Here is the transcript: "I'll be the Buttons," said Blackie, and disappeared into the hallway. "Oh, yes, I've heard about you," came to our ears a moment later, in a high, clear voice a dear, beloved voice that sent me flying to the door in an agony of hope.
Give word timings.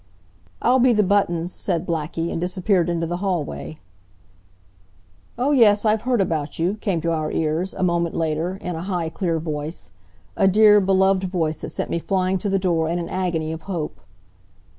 "I'll 0.63 0.79
be 0.79 0.93
the 0.93 1.03
Buttons," 1.03 1.53
said 1.53 1.85
Blackie, 1.85 2.31
and 2.31 2.41
disappeared 2.41 2.89
into 2.89 3.05
the 3.05 3.17
hallway. 3.17 3.77
"Oh, 5.37 5.51
yes, 5.51 5.85
I've 5.85 6.01
heard 6.01 6.19
about 6.21 6.57
you," 6.57 6.77
came 6.81 7.01
to 7.01 7.11
our 7.11 7.31
ears 7.31 7.75
a 7.75 7.83
moment 7.83 8.15
later, 8.15 8.55
in 8.61 8.75
a 8.75 8.81
high, 8.81 9.09
clear 9.09 9.37
voice 9.37 9.91
a 10.35 10.47
dear, 10.47 10.81
beloved 10.81 11.25
voice 11.25 11.61
that 11.61 11.69
sent 11.69 11.91
me 11.91 11.99
flying 11.99 12.39
to 12.39 12.49
the 12.49 12.57
door 12.57 12.89
in 12.89 12.97
an 12.97 13.09
agony 13.09 13.51
of 13.51 13.61
hope. 13.69 14.01